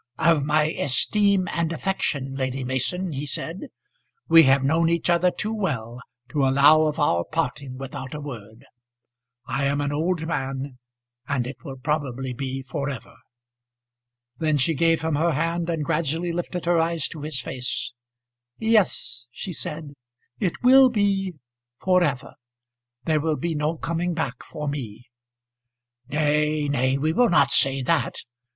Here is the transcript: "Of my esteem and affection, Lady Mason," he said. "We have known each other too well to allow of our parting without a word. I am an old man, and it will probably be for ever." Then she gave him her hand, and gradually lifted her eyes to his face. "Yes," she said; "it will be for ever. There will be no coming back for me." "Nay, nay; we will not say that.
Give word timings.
"Of 0.17 0.43
my 0.43 0.63
esteem 0.63 1.47
and 1.51 1.71
affection, 1.71 2.33
Lady 2.33 2.63
Mason," 2.63 3.11
he 3.11 3.27
said. 3.27 3.67
"We 4.27 4.41
have 4.49 4.63
known 4.63 4.89
each 4.89 5.11
other 5.11 5.29
too 5.29 5.53
well 5.53 5.99
to 6.29 6.43
allow 6.43 6.87
of 6.87 6.97
our 6.97 7.23
parting 7.23 7.77
without 7.77 8.15
a 8.15 8.19
word. 8.19 8.65
I 9.45 9.65
am 9.65 9.79
an 9.79 9.91
old 9.91 10.25
man, 10.25 10.79
and 11.27 11.45
it 11.45 11.63
will 11.63 11.77
probably 11.77 12.33
be 12.33 12.63
for 12.63 12.89
ever." 12.89 13.13
Then 14.39 14.57
she 14.57 14.73
gave 14.73 15.03
him 15.03 15.13
her 15.17 15.33
hand, 15.33 15.69
and 15.69 15.85
gradually 15.85 16.33
lifted 16.33 16.65
her 16.65 16.79
eyes 16.79 17.07
to 17.09 17.21
his 17.21 17.39
face. 17.39 17.93
"Yes," 18.57 19.27
she 19.29 19.53
said; 19.53 19.93
"it 20.39 20.63
will 20.63 20.89
be 20.89 21.35
for 21.77 22.01
ever. 22.01 22.33
There 23.05 23.21
will 23.21 23.37
be 23.37 23.53
no 23.53 23.77
coming 23.77 24.15
back 24.15 24.41
for 24.43 24.67
me." 24.67 25.09
"Nay, 26.07 26.67
nay; 26.69 26.97
we 26.97 27.13
will 27.13 27.29
not 27.29 27.51
say 27.51 27.83
that. 27.83 28.15